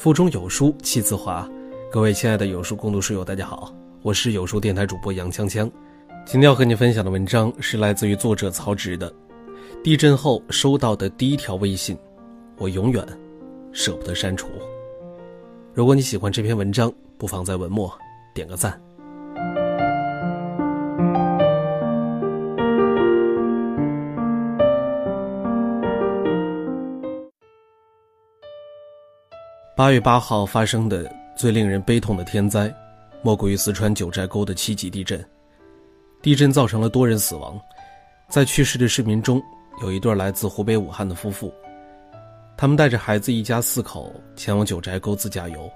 [0.00, 1.46] 腹中有书气自华，
[1.92, 5.70] 各位亲爱的有书共读书友，大家好，我是有书电台主播杨锵锵。
[6.24, 9.10] 今天要和你分享的文章是来自于作者曹植的
[9.84, 11.94] 《地震后收到的第一条微信》，
[12.56, 13.06] 我永远
[13.72, 14.48] 舍不得删除。
[15.74, 17.92] 如果你喜欢这篇文章，不妨在文末
[18.32, 18.80] 点个赞。
[29.80, 32.70] 八月八号发生的最令人悲痛的天灾，
[33.22, 35.18] 莫过于四川九寨沟的七级地震。
[36.20, 37.58] 地震造成了多人死亡，
[38.28, 39.42] 在去世的市民中，
[39.80, 41.50] 有一对来自湖北武汉的夫妇，
[42.58, 45.66] 他们带着孩子一家四口前往九寨沟自驾游。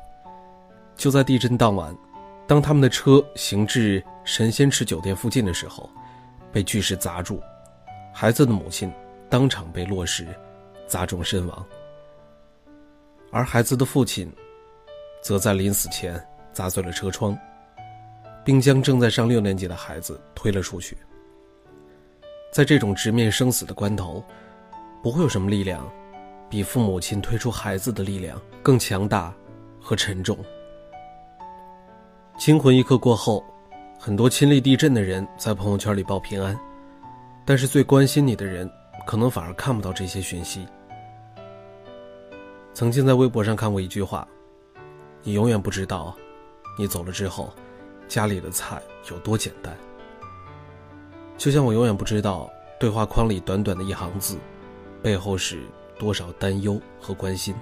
[0.96, 1.96] 就在地震当晚，
[2.46, 5.88] 当他们的车行至神仙池酒店附近的时候，
[6.52, 7.40] 被巨石砸住，
[8.12, 8.92] 孩子的母亲
[9.30, 10.26] 当场被落石
[10.86, 11.64] 砸中身亡。
[13.34, 14.32] 而孩子的父亲，
[15.20, 17.36] 则在临死前砸碎了车窗，
[18.44, 20.96] 并将正在上六年级的孩子推了出去。
[22.52, 24.22] 在这种直面生死的关头，
[25.02, 25.84] 不会有什么力量，
[26.48, 29.34] 比父母亲推出孩子的力量更强大
[29.80, 30.38] 和沉重。
[32.38, 33.44] 惊魂一刻过后，
[33.98, 36.56] 很多亲历地震的人在朋友圈里报平安，
[37.44, 38.70] 但是最关心你的人，
[39.04, 40.64] 可能反而看不到这些讯息。
[42.74, 44.26] 曾经在微博上看过一句话
[45.22, 46.12] ：“你永远不知道，
[46.76, 47.52] 你走了之后，
[48.08, 49.72] 家里的菜有多简单。”
[51.38, 52.50] 就像我永远不知道
[52.80, 54.36] 对话框里短短的一行字，
[55.00, 55.62] 背后是
[56.00, 57.54] 多少担忧和关心。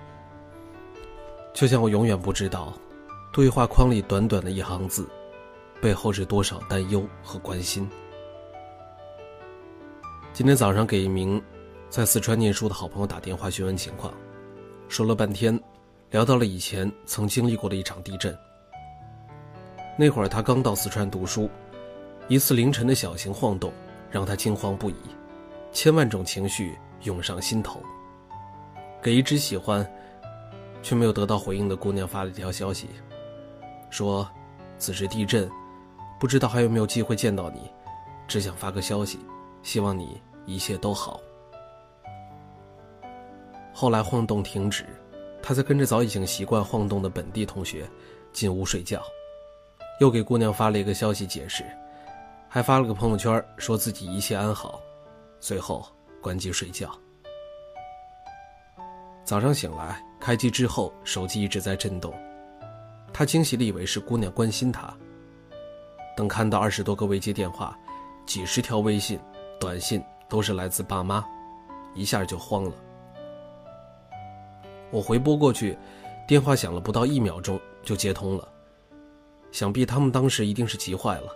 [1.53, 2.73] 就像我永远不知道，
[3.35, 5.07] 对话框里短短的一行字，
[5.79, 7.87] 背后是多少担忧和关心。
[10.33, 11.43] 今天早上给一名
[11.91, 14.11] 在四川念书的好朋友打电话询问情况。
[14.93, 15.59] 说了半天，
[16.11, 18.37] 聊到了以前曾经历过的一场地震。
[19.97, 21.49] 那会儿他刚到四川读书，
[22.29, 23.73] 一次凌晨的小型晃动
[24.11, 24.97] 让他惊慌不已，
[25.73, 27.81] 千万种情绪涌上心头。
[29.03, 29.91] 给一直喜欢
[30.83, 32.91] 却没有得到回应的姑娘发了一条消息，
[33.89, 34.29] 说
[34.77, 35.51] ：“此时地震，
[36.21, 37.63] 不知道还有没有机会见到你，
[38.29, 39.19] 只想发个消息，
[39.63, 41.19] 希望你一切都好。”
[43.73, 44.85] 后来晃动停止，
[45.43, 47.89] 他才跟着早已经习惯晃动的本地同学
[48.33, 49.03] 进屋睡觉，
[50.01, 51.65] 又给姑娘发了一个消息解释，
[52.49, 54.81] 还发了个朋友圈说自己一切安好，
[55.41, 55.87] 随后
[56.21, 56.91] 关机睡觉。
[59.25, 62.13] 早上醒来开机之后，手机一直在震动，
[63.13, 64.93] 他惊喜地以为是姑娘关心他。
[66.15, 67.79] 等看到二十多个未接电话，
[68.27, 69.19] 几十条微信、
[69.59, 71.25] 短信都是来自爸妈，
[71.95, 72.73] 一下就慌了。
[74.93, 75.77] 我回拨过去，
[76.29, 78.47] 电话响了不到一秒钟就接通了。
[79.51, 81.33] 想必他们当时一定是急坏了，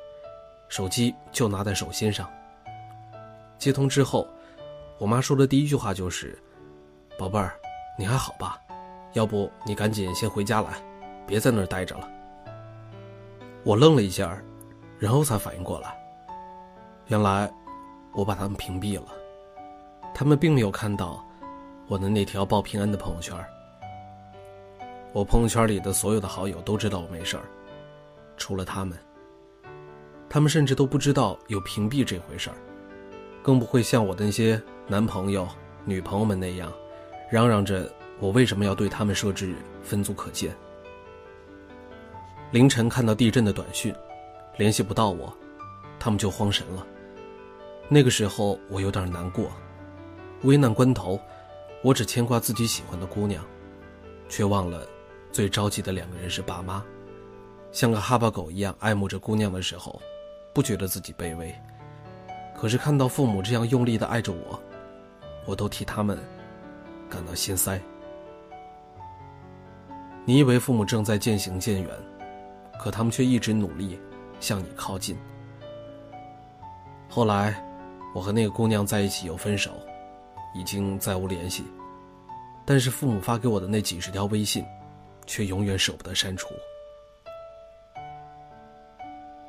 [0.69, 2.31] 手机就拿在手心上。
[3.59, 4.29] 接通之后，
[4.99, 6.39] 我妈说的第一句话就是
[7.19, 7.59] ：“宝贝儿，
[7.99, 8.59] 你还好吧？
[9.15, 10.75] 要不你赶紧先回家来，
[11.27, 12.09] 别在那儿待着了。”
[13.65, 14.39] 我愣了一下，
[14.99, 15.99] 然后才反应过来，
[17.07, 17.51] 原来
[18.13, 19.07] 我把他们屏蔽了，
[20.15, 21.26] 他们并没有看到。
[21.89, 23.33] 我的那条报平安的朋友圈，
[25.13, 27.45] 我朋友圈里的所有的好友都知道我没事儿，
[28.37, 28.99] 除了他们。
[30.29, 32.57] 他们甚至都不知道有屏蔽这回事儿，
[33.41, 35.49] 更不会像我的那些男朋友、
[35.85, 36.73] 女朋友们那样，
[37.31, 40.53] 嚷嚷着我为什么要对他们设置分组可见。
[42.51, 43.95] 凌晨看到地震的短讯，
[44.57, 45.33] 联系不到我，
[46.01, 46.85] 他们就慌神了。
[47.89, 49.53] 那个时候我有点难过，
[50.43, 51.17] 危难关头。
[51.83, 53.45] 我只牵挂自己喜欢的姑娘，
[54.29, 54.87] 却忘了
[55.31, 56.85] 最着急的两个人是爸妈。
[57.71, 60.01] 像个哈巴狗一样爱慕着姑娘的时候，
[60.55, 61.55] 不觉得自己卑微。
[62.57, 64.59] 可是看到父母这样用力的爱着我，
[65.45, 66.19] 我都替他们
[67.11, 67.81] 感到心塞。
[70.25, 71.91] 你以为父母正在渐行渐远，
[72.81, 74.01] 可他们却一直努力
[74.41, 75.17] 向你靠近。
[77.09, 77.63] 后来，
[78.15, 79.71] 我和那个姑娘在一起又分手。
[80.57, 81.65] 已经再无联系，
[82.65, 84.65] 但是父母发给我的那几十条微信，
[85.27, 86.49] 却永远舍不得删除。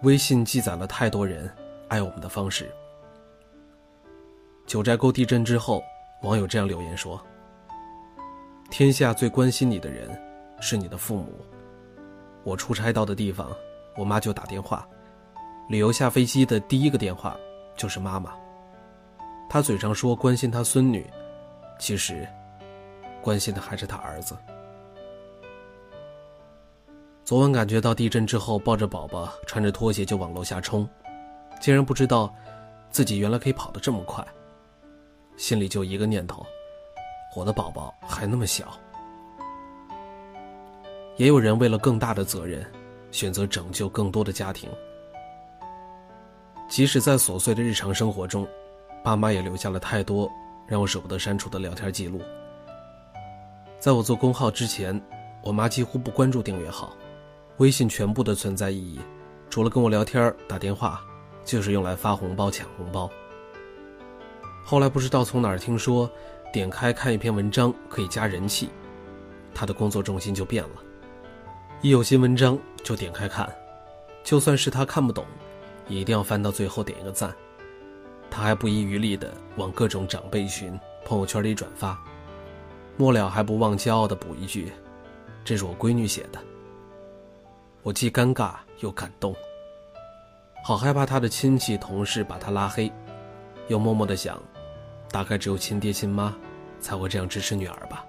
[0.03, 1.49] 微信记载了太多人
[1.87, 2.69] 爱我们的方式。
[4.65, 5.81] 九寨沟地震之后，
[6.23, 7.19] 网友这样留言说
[8.69, 10.09] ：“天下最关心你的人，
[10.59, 11.39] 是你的父母。
[12.43, 13.49] 我出差到的地方，
[13.95, 14.85] 我妈就打电话；
[15.69, 17.37] 旅游下飞机的第一个电话，
[17.77, 18.33] 就是妈妈。”
[19.49, 21.09] 他嘴上说关心他孙女，
[21.79, 22.27] 其实
[23.21, 24.35] 关心的还是他儿子。
[27.23, 30.87] 昨晚感觉到地震之后，抱着宝宝，穿着拖鞋就往楼下冲，
[31.59, 32.33] 竟然不知道
[32.89, 34.25] 自己原来可以跑得这么快。
[35.35, 36.45] 心里就一个念头：
[37.35, 38.77] 我的宝宝还那么小。
[41.17, 42.65] 也有人为了更大的责任，
[43.11, 44.69] 选择拯救更多的家庭。
[46.69, 48.47] 即使在琐碎的日常生活中，
[49.07, 50.29] 爸妈也留下了太多
[50.67, 52.21] 让我舍不得删除的聊天记录。
[53.79, 55.01] 在我做公号之前，
[55.41, 56.93] 我妈几乎不关注订阅号。
[57.59, 58.99] 微信全部的存在意义，
[59.49, 61.01] 除了跟我聊天、打电话，
[61.45, 63.09] 就是用来发红包、抢红包。
[64.65, 66.11] 后来不知道从哪儿听说，
[66.51, 68.69] 点开看一篇文章可以加人气，
[69.53, 70.83] 他的工作重心就变了。
[71.81, 73.49] 一有新文章就点开看，
[74.21, 75.23] 就算是他看不懂，
[75.87, 77.33] 也一定要翻到最后点一个赞。
[78.29, 81.99] 他还不遗余力地往各种长辈群、朋友圈里转发，
[82.97, 84.71] 末了还不忘骄傲地补一句
[85.43, 86.39] ：“这是我闺女写的。”
[87.83, 89.33] 我既尴尬又感动，
[90.63, 92.91] 好害怕他的亲戚同事把他拉黑，
[93.69, 94.37] 又默默的想，
[95.09, 96.35] 大概只有亲爹亲妈
[96.81, 98.05] 才会这样支持女儿吧。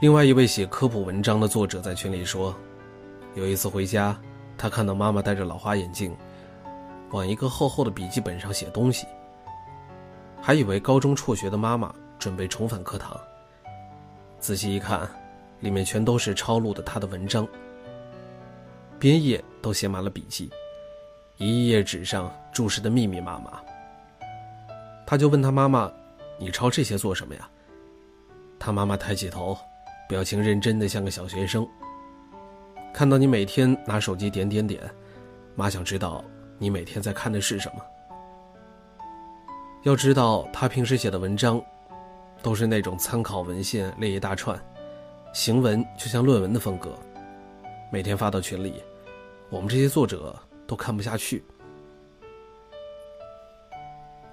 [0.00, 2.54] 另外一位写科普文章的作者在群里说，
[3.34, 4.14] 有一次回家，
[4.58, 6.14] 他看到妈妈戴着老花眼镜，
[7.14, 9.06] 往一个厚厚的笔记本上写东西，
[10.42, 13.16] 还以为高中辍学的妈妈准备重返课堂，
[14.40, 15.08] 仔细一看。
[15.60, 17.48] 里面全都是抄录的他的文章，
[18.98, 20.50] 边页都写满了笔记，
[21.38, 23.62] 一页纸上注释的密密麻麻。
[25.06, 25.90] 他就问他妈妈
[26.38, 27.48] ：“你抄这些做什么呀？”
[28.60, 29.56] 他妈妈抬起头，
[30.06, 31.66] 表情认真的像个小学生。
[32.92, 34.82] 看到你每天拿手机点点点，
[35.54, 36.22] 妈想知道
[36.58, 37.82] 你每天在看的是什么。
[39.82, 41.62] 要知道，他平时写的文章，
[42.42, 44.58] 都是那种参考文献列一大串。
[45.32, 46.96] 行文就像论文的风格，
[47.90, 48.82] 每天发到群里，
[49.50, 50.34] 我们这些作者
[50.66, 51.44] 都看不下去。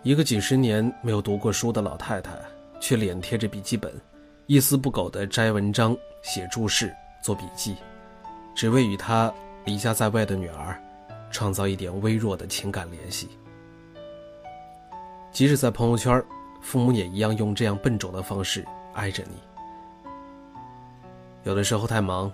[0.03, 2.31] 一个几十年没有读过书的老太太，
[2.79, 3.93] 却脸贴着笔记本，
[4.45, 7.75] 一丝不苟地摘文章、写注释、做笔记，
[8.55, 9.33] 只为与她
[9.65, 10.79] 离家在外的女儿
[11.31, 13.29] 创造一点微弱的情感联系。
[15.31, 16.23] 即使在朋友圈，
[16.61, 19.37] 父母也一样用这样笨拙的方式爱着你。
[21.43, 22.31] 有的时候太忙，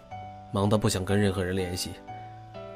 [0.52, 1.92] 忙到不想跟任何人联系，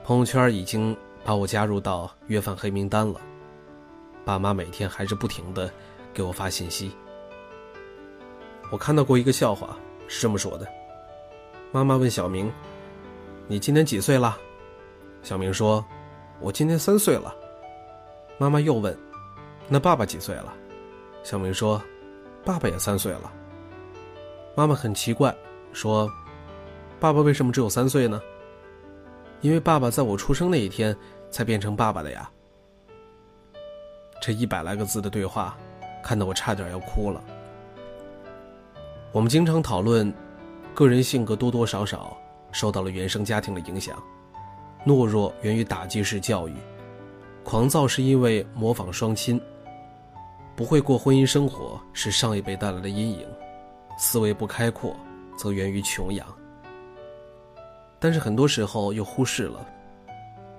[0.03, 0.95] 朋友圈已经
[1.25, 3.19] 把我加入到约饭黑名单了。
[4.24, 5.69] 爸妈每天还是不停的
[6.13, 6.91] 给我发信息。
[8.71, 9.75] 我看到过一个笑话，
[10.07, 10.67] 是这么说的：
[11.71, 12.50] 妈妈问小明
[13.47, 14.38] ：“你今年几岁了？”
[15.24, 15.83] 小明说
[16.41, 17.33] ：“我今年三岁了。”
[18.38, 18.97] 妈妈又问
[19.69, 20.53] ：“那爸爸几岁了？”
[21.23, 21.81] 小明说
[22.43, 23.31] ：“爸爸也三岁了。”
[24.55, 25.35] 妈妈很奇怪，
[25.71, 26.09] 说。
[26.99, 28.21] 爸爸为什么只有三岁呢？
[29.41, 30.95] 因为爸爸在我出生那一天
[31.31, 32.29] 才变成爸爸的呀。
[34.21, 35.57] 这一百来个字的对话，
[36.03, 37.23] 看得我差点要哭了。
[39.11, 40.13] 我们经常讨论，
[40.75, 42.15] 个人性格多多少少
[42.51, 43.97] 受到了原生家庭的影响，
[44.85, 46.53] 懦弱源于打击式教育，
[47.43, 49.39] 狂躁是因为模仿双亲，
[50.55, 53.27] 不会过婚姻生活是上一辈带来的阴影，
[53.97, 54.95] 思维不开阔
[55.38, 56.27] 则源于穷养。
[58.00, 59.63] 但是很多时候又忽视了，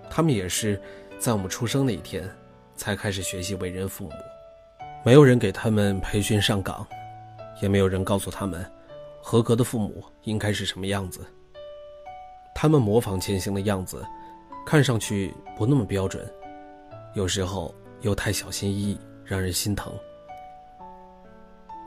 [0.09, 0.81] 他们也是
[1.19, 2.29] 在我们出生那一天
[2.77, 4.13] 才开始学习为人父母，
[5.05, 6.87] 没有人给他们培训上岗，
[7.61, 8.65] 也没有人告诉他们，
[9.21, 11.27] 合格的父母应该是什么样子。
[12.63, 14.07] 他们模仿前行的样子，
[14.65, 16.25] 看上去不那么标准，
[17.13, 19.93] 有时候又太小心翼翼，让人心疼。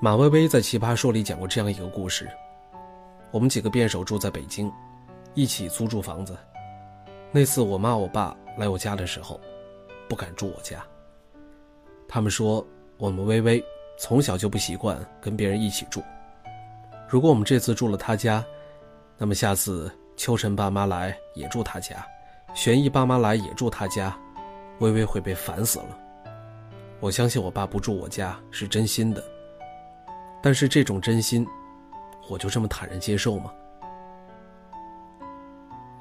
[0.02, 2.30] 马薇薇在《奇葩说》里讲过这样一个故事：
[3.32, 4.70] 我们几个辩手住在北京。
[5.34, 6.38] 一起租住房子。
[7.32, 9.40] 那次我妈我爸来我家的时候，
[10.10, 10.86] 不敢住我家。
[12.06, 12.66] 他们说
[12.98, 13.64] 我们微微
[13.98, 16.04] 从小就不习惯跟别人一起住。
[17.08, 18.44] 如果我们这次住了他家，
[19.18, 22.06] 那么下次秋晨爸妈来也住他家，
[22.54, 24.18] 玄毅爸妈来也住他家，
[24.80, 26.00] 微微会被烦死了。
[27.00, 29.24] 我相信我爸不住我家是真心的，
[30.42, 31.46] 但是这种真心，
[32.30, 33.52] 我就这么坦然接受吗？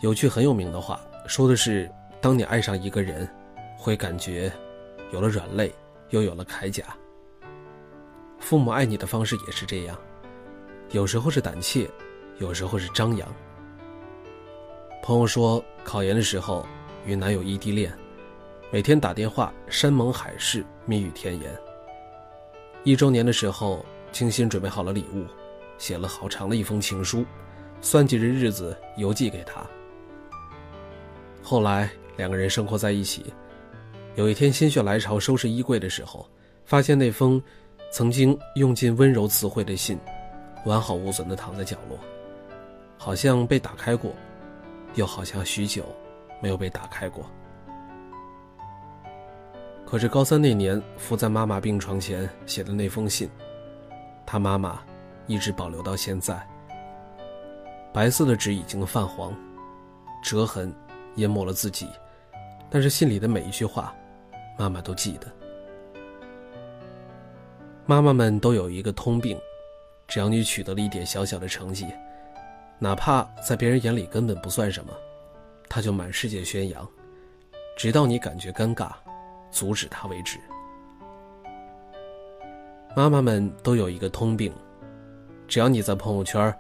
[0.00, 1.90] 有句很有名的话，说的是：
[2.20, 3.28] 当你爱上一个人，
[3.76, 4.50] 会感觉
[5.12, 5.74] 有了软肋，
[6.10, 6.84] 又有了铠甲。
[8.38, 9.98] 父母爱你的方式也是这样，
[10.90, 11.90] 有时候是胆怯，
[12.38, 13.28] 有时候是张扬。
[15.06, 16.64] 朋友说，考研的时候
[17.04, 17.92] 与男友异地恋，
[18.70, 21.54] 每天打电话，山盟海誓，蜜语甜言。
[22.84, 25.26] 一周年的时候，精心准备好了礼物，
[25.76, 27.22] 写了好长的一封情书，
[27.82, 29.62] 算计着日子邮寄给他。
[31.42, 33.26] 后来两个人生活在一起，
[34.14, 36.26] 有一天心血来潮收拾衣柜的时候，
[36.64, 37.38] 发现那封
[37.92, 40.00] 曾经用尽温柔词汇的信，
[40.64, 41.98] 完好无损的躺在角落，
[42.96, 44.14] 好像被打开过，
[44.94, 45.84] 又好像许久
[46.40, 47.24] 没有被打开过。
[49.86, 53.28] 可是高三那年，伏在妈妈病床前写的那封信，
[54.26, 54.80] 他妈妈
[55.26, 56.44] 一直保留到现在。
[57.92, 59.32] 白色的纸已经泛黄，
[60.22, 60.74] 折痕
[61.16, 61.88] 淹没了自己，
[62.68, 63.94] 但是信里的每一句话，
[64.58, 65.30] 妈妈都记得。
[67.86, 69.38] 妈妈们都有一个通病，
[70.08, 71.86] 只要你取得了一点小小的成绩，
[72.84, 74.92] 哪怕在别人眼里根本不算什么，
[75.70, 76.86] 他就满世界宣扬，
[77.78, 78.90] 直到你感觉尴尬。
[79.50, 80.38] 阻止他为止。
[82.94, 84.52] 妈妈们都有一个通病，
[85.48, 86.54] 只要你在朋友圈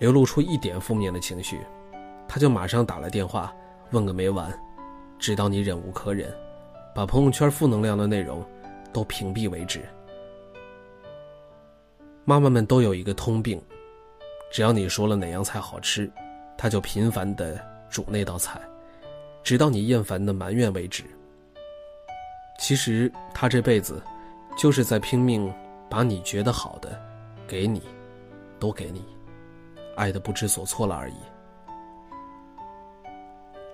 [0.00, 1.60] 流露出一点负面的情绪，
[2.28, 3.50] 他就马上打来电话
[3.92, 4.52] 问个没完，
[5.18, 6.30] 直到你忍无可忍，
[6.94, 8.44] 把朋友圈负能量的内容
[8.92, 9.80] 都屏蔽为止。
[12.26, 13.62] 妈妈们都有一个通病，
[14.54, 16.08] 只要你说了哪样菜好吃，
[16.56, 18.60] 他就频繁的煮那道菜，
[19.42, 21.02] 直到你厌烦的埋怨为止。
[22.56, 24.00] 其实他这辈子，
[24.56, 25.52] 就是在拼命
[25.90, 26.96] 把你觉得好的，
[27.48, 27.82] 给你，
[28.60, 29.04] 都给你，
[29.96, 31.16] 爱的不知所措了而已。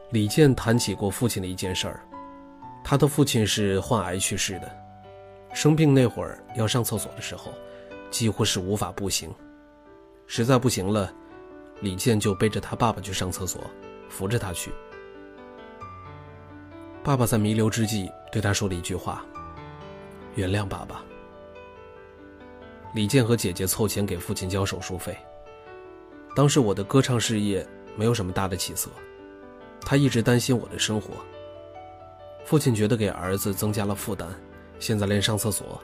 [0.08, 2.00] 李健谈起过父亲的一件事儿，
[2.82, 4.74] 他的父亲是患癌去世的，
[5.52, 7.52] 生病那会儿要上厕所的时候，
[8.10, 9.30] 几乎是无法步行，
[10.32, 11.12] 实在不行了，
[11.80, 13.68] 李健就背着他爸爸去上厕所，
[14.08, 14.70] 扶着他去。
[17.02, 19.26] 爸爸在弥留之际对他说了一句话
[20.36, 21.02] ：“原谅爸爸。”
[22.94, 25.18] 李健和姐姐凑钱给父亲交手术费。
[26.36, 28.88] 当时我的歌唱事业没有什么大的起色，
[29.80, 31.14] 他一直担心我的生活。
[32.44, 34.28] 父亲觉得给儿子增加了负担，
[34.78, 35.82] 现在连上厕所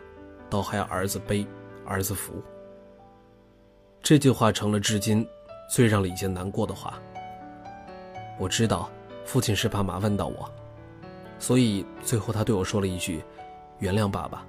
[0.49, 1.45] 都还要儿子背、
[1.85, 2.41] 儿子扶。
[4.09, 5.29] 这句话成了至今
[5.69, 6.97] 最让李健难过的话。
[8.39, 8.89] 我知道，
[9.25, 10.49] 父亲是怕麻烦到我。
[11.41, 13.21] 所以最后，他对我说了一句
[13.81, 14.47] ：“原谅爸爸。”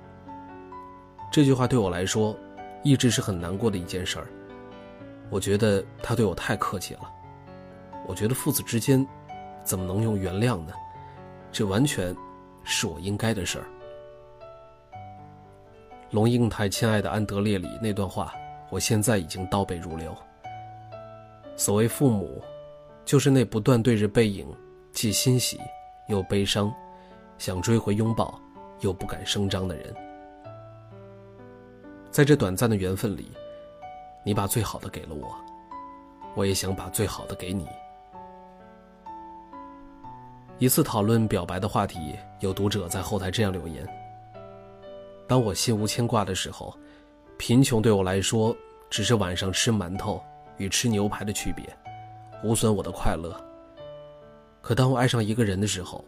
[1.33, 2.37] 这句话对我来说，
[2.83, 4.27] 一直是很难过的一件事儿。
[5.31, 7.11] 我觉得他对我太客气了。
[8.05, 9.03] 我觉得父子之间，
[9.63, 10.73] 怎么能用原谅呢？
[11.51, 12.15] 这完全
[12.63, 13.65] 是我应该的事儿。
[16.11, 18.31] 龙应台《亲爱的安德烈》里那段话，
[18.69, 20.15] 我现在已经倒背如流。
[21.55, 22.41] 所谓父母，
[23.05, 24.47] 就是那不断对着背影，
[24.91, 25.59] 既欣喜。
[26.07, 26.73] 又悲伤，
[27.37, 28.39] 想追回拥抱，
[28.79, 29.93] 又不敢声张的人，
[32.09, 33.29] 在这短暂的缘分里，
[34.23, 35.35] 你把最好的给了我，
[36.33, 37.67] 我也想把最好的给你。
[40.59, 43.85] 一次讨论表白的话题，有读者在后台这样留言
[45.27, 46.73] ：“当我心无牵挂的时候，
[47.37, 48.55] 贫穷对我来说
[48.89, 50.21] 只是晚上吃馒头
[50.57, 51.65] 与吃牛排的区别，
[52.43, 53.35] 无损我的快乐。”
[54.61, 56.03] 可当我爱上一个人的时候，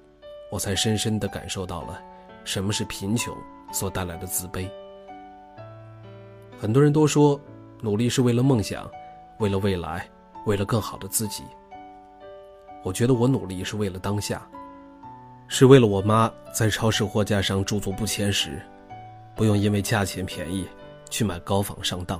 [0.51, 2.01] 我才深深地感受到了
[2.43, 3.33] 什么是贫穷
[3.71, 4.67] 所带来的自卑。
[6.59, 7.39] 很多人都说，
[7.79, 8.89] 努力是为了梦想，
[9.37, 10.05] 为了未来，
[10.45, 11.43] 为了更好的自己。
[12.83, 14.45] 我觉得我努力是为了当下，
[15.47, 18.61] 是为了我妈在超市货架上驻足不前时，
[19.35, 20.67] 不用因为价钱便宜
[21.09, 22.19] 去买高仿上当；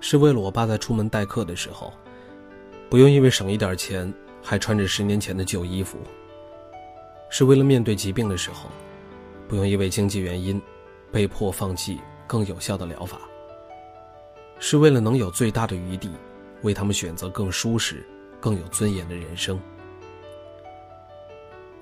[0.00, 1.92] 是为了我爸在出门代课的时候，
[2.88, 4.12] 不用因为省一点钱。
[4.40, 5.98] 还穿着十年前的旧衣服，
[7.28, 8.70] 是为了面对疾病的时候，
[9.46, 10.62] 不用因为经济原因，
[11.12, 13.20] 被迫放弃更有效的疗法。
[14.58, 16.10] 是为了能有最大的余地，
[16.62, 18.06] 为他们选择更舒适、
[18.40, 19.60] 更有尊严的人生。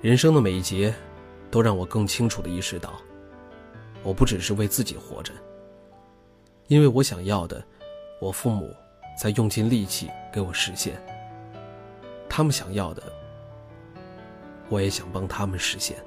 [0.01, 0.93] 人生的每一节，
[1.49, 2.99] 都让我更清楚的意识到，
[4.03, 5.31] 我不只是为自己活着，
[6.67, 7.63] 因为我想要的，
[8.19, 8.75] 我父母
[9.17, 11.01] 在用尽力气给我实现。
[12.27, 13.01] 他们想要的，
[14.67, 15.97] 我也想帮他们实现。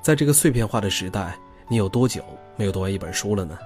[0.00, 2.22] 在这个碎片化的时代，你有多久
[2.56, 3.58] 没有读完一本书了呢？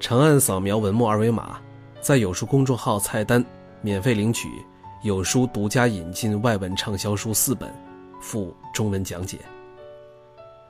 [0.00, 1.60] 长按扫描文末二维码，
[2.00, 3.44] 在有书公众号菜单
[3.80, 4.48] 免费领取
[5.04, 7.72] 有书独家引进外文畅销书四本，
[8.20, 9.38] 附中文讲解。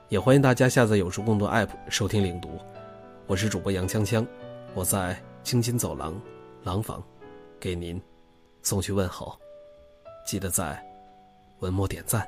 [0.09, 2.49] 也欢迎大家下载有书共读 App 收听领读。
[3.25, 4.27] 我是主播杨锵锵，
[4.73, 6.13] 我在京津走廊
[6.63, 7.01] 廊坊，
[7.57, 7.99] 给您
[8.61, 9.39] 送去问候。
[10.25, 10.83] 记得在
[11.59, 12.27] 文末点赞。